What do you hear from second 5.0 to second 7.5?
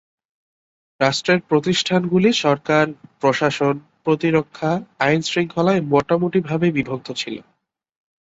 আইন শৃঙ্খলায় মোটামুটিভাবে বিভক্ত ছিল।